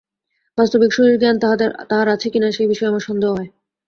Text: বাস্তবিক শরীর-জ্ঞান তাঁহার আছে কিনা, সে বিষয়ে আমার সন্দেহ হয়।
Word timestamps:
বাস্তবিক 0.57 0.91
শরীর-জ্ঞান 0.93 1.35
তাঁহার 1.89 2.07
আছে 2.09 2.27
কিনা, 2.29 2.49
সে 2.51 2.63
বিষয়ে 2.67 2.89
আমার 2.89 3.03
সন্দেহ 3.07 3.29
হয়। 3.33 3.49